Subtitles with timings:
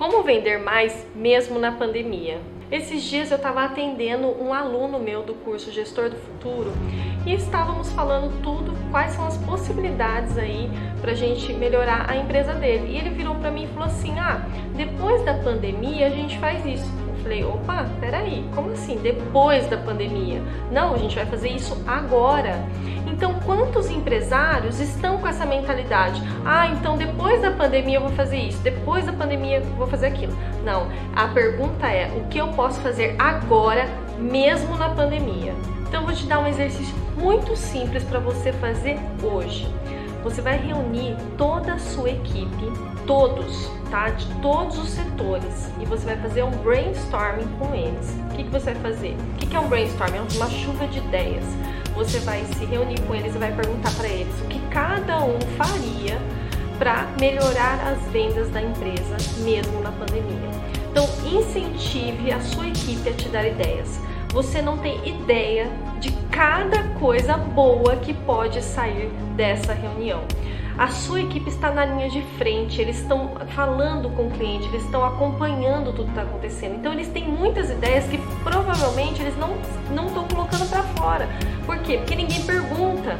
[0.00, 2.40] Como vender mais mesmo na pandemia?
[2.72, 6.72] Esses dias eu estava atendendo um aluno meu do curso Gestor do Futuro
[7.26, 10.70] e estávamos falando tudo, quais são as possibilidades aí
[11.02, 12.94] para a gente melhorar a empresa dele.
[12.94, 14.40] E ele virou para mim e falou assim: Ah,
[14.74, 16.90] depois da pandemia a gente faz isso.
[17.06, 18.96] Eu falei: opa, peraí, como assim?
[19.02, 20.40] Depois da pandemia?
[20.72, 22.64] Não, a gente vai fazer isso agora.
[23.20, 26.22] Então, quantos empresários estão com essa mentalidade?
[26.42, 30.06] Ah, então depois da pandemia eu vou fazer isso, depois da pandemia eu vou fazer
[30.06, 30.32] aquilo.
[30.64, 33.86] Não, a pergunta é: o que eu posso fazer agora,
[34.18, 35.52] mesmo na pandemia?
[35.86, 39.68] Então, eu vou te dar um exercício muito simples para você fazer hoje.
[40.24, 42.72] Você vai reunir toda a sua equipe,
[43.06, 44.08] todos, tá?
[44.08, 48.16] De todos os setores, e você vai fazer um brainstorming com eles.
[48.30, 49.14] O que, que você vai fazer?
[49.34, 50.16] O que, que é um brainstorming?
[50.16, 51.44] É uma chuva de ideias
[51.94, 55.38] você vai se reunir com eles e vai perguntar para eles o que cada um
[55.56, 56.18] faria
[56.78, 60.50] para melhorar as vendas da empresa mesmo na pandemia.
[60.90, 64.00] Então, incentive a sua equipe a te dar ideias.
[64.32, 70.22] Você não tem ideia de cada coisa boa que pode sair dessa reunião.
[70.78, 74.82] A sua equipe está na linha de frente, eles estão falando com o cliente, eles
[74.84, 76.76] estão acompanhando tudo que está acontecendo.
[76.76, 79.58] Então eles têm muitas ideias que provavelmente eles não
[79.94, 81.28] não estão colocando para fora.
[81.70, 81.98] Por quê?
[81.98, 83.16] Porque ninguém pergunta.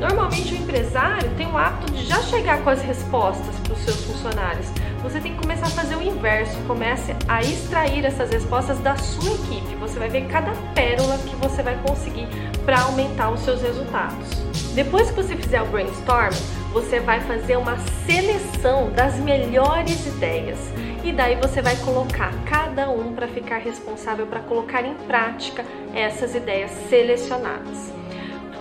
[0.00, 4.04] Normalmente o empresário tem o hábito de já chegar com as respostas para os seus
[4.04, 4.66] funcionários.
[5.00, 9.30] Você tem que começar a fazer o inverso, comece a extrair essas respostas da sua
[9.30, 9.76] equipe.
[9.76, 12.26] Você vai ver cada pérola que você vai conseguir
[12.64, 14.26] para aumentar os seus resultados.
[14.74, 16.34] Depois que você fizer o brainstorm,
[16.74, 20.58] você vai fazer uma seleção das melhores ideias
[21.04, 26.34] e daí você vai colocar cada um para ficar responsável para colocar em prática essas
[26.34, 27.92] ideias selecionadas.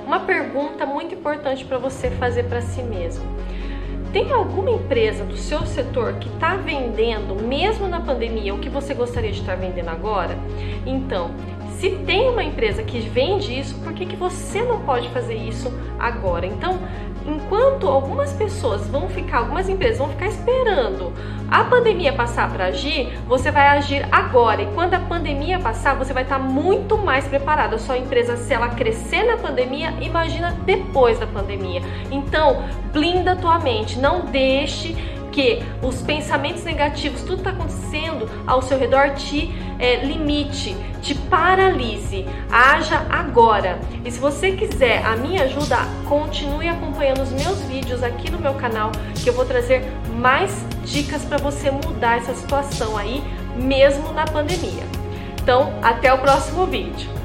[0.05, 3.25] Uma pergunta muito importante para você fazer para si mesmo.
[4.11, 8.93] Tem alguma empresa do seu setor que está vendendo, mesmo na pandemia, o que você
[8.93, 10.37] gostaria de estar vendendo agora?
[10.85, 11.31] Então,
[11.79, 15.73] se tem uma empresa que vende isso, por que, que você não pode fazer isso
[15.99, 16.45] agora?
[16.45, 16.79] Então,
[17.25, 21.13] enquanto algumas pessoas vão ficar, algumas empresas vão ficar esperando
[21.53, 24.63] a pandemia passar para agir, você vai agir agora.
[24.63, 27.75] E quando a pandemia passar, você vai estar muito mais preparado.
[27.75, 31.81] A sua empresa, se ela crescer na pandemia, imagina depois da pandemia.
[32.09, 34.95] Então, blinda tua mente, não deixe
[35.31, 39.47] que os pensamentos negativos, tudo está acontecendo ao seu redor, te
[39.83, 42.25] é, limite, te paralise.
[42.49, 43.77] Haja agora.
[44.05, 45.77] E se você quiser a minha ajuda,
[46.07, 49.83] continue acompanhando os meus vídeos aqui no meu canal, que eu vou trazer
[50.15, 53.21] mais dicas para você mudar essa situação aí,
[53.57, 54.83] mesmo na pandemia.
[55.41, 57.22] Então, até o próximo vídeo.